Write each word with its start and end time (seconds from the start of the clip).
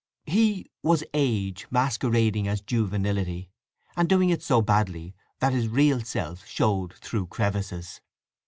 He 0.25 0.71
was 0.81 1.03
Age 1.13 1.67
masquerading 1.69 2.47
as 2.47 2.59
Juvenility, 2.61 3.51
and 3.95 4.09
doing 4.09 4.31
it 4.31 4.41
so 4.41 4.59
badly 4.59 5.13
that 5.37 5.53
his 5.53 5.67
real 5.67 5.99
self 6.01 6.43
showed 6.47 6.93
through 6.95 7.27
crevices. 7.27 8.01